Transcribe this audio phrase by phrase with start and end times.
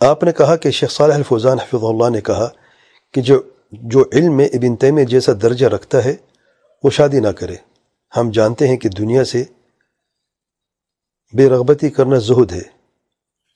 [0.00, 2.48] آپ نے کہا کہ شیخ صالح الفوزان حفظ اللہ نے کہا
[3.12, 6.14] کہ جو جو علم میں ابن تیمیہ جیسا درجہ رکھتا ہے،
[6.84, 7.56] وہ شادی نہ کرے۔
[8.16, 9.44] ہم جانتے ہیں کہ دنیا سے
[11.32, 12.62] بے رغبتی کرنا زہد ہے۔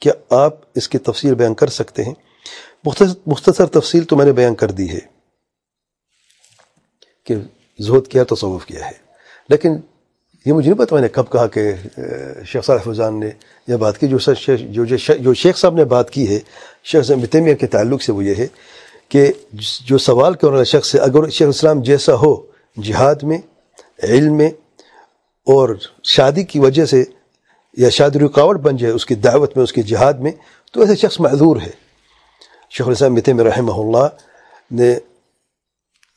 [0.00, 2.14] کیا آپ اس کی تفصیل بیان کر سکتے ہیں؟
[3.26, 4.98] مختصر تفصیل تو میں نے بیان کر دی ہے
[7.24, 7.34] کہ
[7.78, 8.92] زہد کیا، تصوف کیا ہے۔
[9.48, 9.76] لیکن
[10.46, 11.72] یہ مجھے نہیں پتا میں نے کب کہا کہ
[12.46, 13.30] شیخ صالح فضان نے
[13.68, 14.18] یہ بات کی، جو
[14.72, 14.84] جو
[15.18, 16.38] جو شیخ صاحب نے بات کی ہے،
[16.84, 18.46] شیخ صاحب متمیہ کے تعلق سے وہ یہ ہے
[19.10, 19.30] کہ
[19.86, 22.34] جو سوال کرنے والا شخص ہے، اگر شیخ اسلام جیسا ہو
[22.76, 23.38] جہاد میں،
[24.04, 24.50] علم میں،
[25.46, 25.74] اور
[26.14, 27.02] شادی کی وجہ سے
[27.76, 30.32] یا شادی رکاوٹ بن جائے، اس کی دعوت میں، اس کی جہاد میں،
[30.74, 31.70] تو ایسے شخص معذور ہے۔
[32.72, 34.08] شیخ الاسلام متم رحمہ اللہ
[34.70, 34.94] نے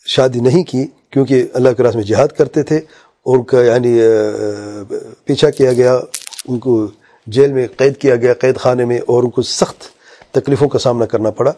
[0.05, 2.80] شادی نہیں کی کیونکہ اللہ کے راس میں جہاد کرتے تھے
[3.25, 3.99] ان کا یعنی
[5.25, 5.93] پیچھا کیا گیا،
[6.48, 6.75] ان کو
[7.27, 9.89] جیل میں قید کیا گیا، قید خانے میں، اور ان کو سخت
[10.34, 11.52] تکلیفوں کا سامنا کرنا پڑا۔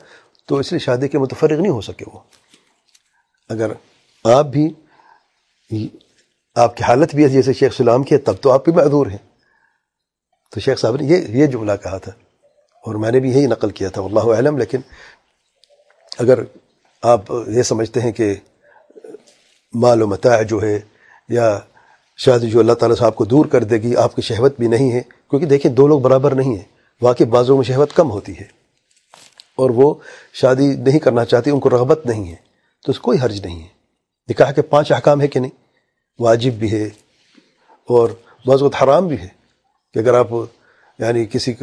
[0.49, 2.19] تو اس لیے شادی کے متفرغ نہیں ہو سکے وہ۔
[3.50, 3.72] اگر
[4.25, 4.67] آپ بھی،
[6.56, 9.08] آپ کی حالت بھی ہے، جیسے شیخ سلام کی ہے تب تو آپ بھی معذور
[9.08, 9.17] ہیں۔
[10.53, 12.11] تو شیخ صاحب نے یہ یہ جملہ کہا تھا،
[12.86, 14.81] اور میں نے بھی یہی نقل کیا تھا اللہ علم لیکن
[16.19, 16.39] اگر
[17.03, 18.34] آپ یہ سمجھتے ہیں کہ
[19.73, 20.80] مال و متاع جو ہے
[21.29, 21.59] یا
[22.17, 24.67] شاید جو اللہ تعالیٰ سے آپ کو دور کر دے گی، آپ کی شہوت بھی
[24.67, 26.63] نہیں ہے۔ کیونکہ دیکھیں، دو لوگ برابر نہیں ہیں۔
[27.02, 28.45] واقعی بعضوں میں شہوت کم ہوتی ہے۔
[29.55, 29.94] اور وہ
[30.33, 32.35] شادی نہیں کرنا چاہتی، ان کو رغبت نہیں ہے۔
[32.85, 33.67] تو اس کوئی حرج نہیں ہے۔
[34.29, 35.51] نکاح کے پانچ احکام ہے کہ نہیں؟
[36.19, 36.85] واجب بھی ہے
[37.88, 38.09] اور
[38.45, 39.27] بعض وقت حرام بھی ہے۔
[39.94, 40.27] کہ اگر آپ
[40.99, 41.53] یعنی کسی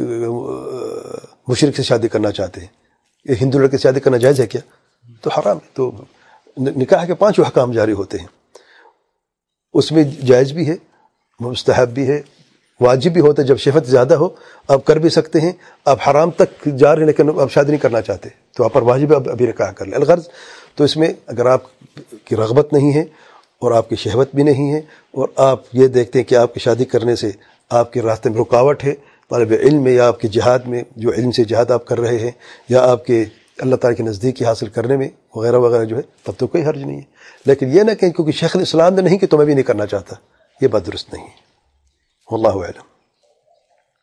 [1.47, 2.67] مشرق سے شادی کرنا چاہتے ہیں
[3.25, 4.61] یہ ہندو لڑکے سے شادی کرنا جائز ہے کیا؟
[5.21, 5.91] تو حرام ہے۔ تو
[6.57, 8.40] نکاح کے پانچ احکام جاری ہوتے ہیں۔
[9.73, 10.75] اس میں جائز بھی ہے،
[11.39, 12.21] مستحب بھی ہے،
[12.81, 14.29] واجب بھی ہوتا ہے۔ جب شفت زیادہ ہو،
[14.67, 15.51] آپ کر بھی سکتے ہیں۔
[15.85, 18.81] آپ حرام تک جا رہے ہیں لیکن آپ شادی نہیں کرنا چاہتے، تو آپ پر
[18.81, 20.27] واجب اب ابھی نکاح کر لیں۔ الغرض،
[20.75, 21.63] تو اس میں اگر آپ
[22.25, 23.01] کی رغبت نہیں ہے
[23.61, 24.81] اور آپ کی شہوت بھی نہیں ہے
[25.11, 27.31] اور آپ یہ دیکھتے ہیں کہ آپ کی شادی کرنے سے
[27.69, 28.93] آپ کے راستے میں رکاوٹ ہے،
[29.29, 32.17] طالب علم میں یا آپ کے جہاد میں جو علم سے جہاد آپ کر رہے
[32.17, 32.31] ہیں
[32.69, 33.25] یا آپ کے
[33.61, 36.83] اللہ تعالیٰ کے نزدیکی حاصل کرنے میں وغیرہ وغیرہ جو ہے، تب تو کوئی حرج
[36.83, 37.03] نہیں ہے۔
[37.45, 39.85] لیکن یہ نہ کہیں، کیونکہ شیخ الاسلام نے نہیں، کہ تو میں بھی نہیں کرنا
[39.85, 40.15] چاہتا۔
[40.61, 41.27] یہ بات درست نہیں
[42.31, 42.90] اللہ علم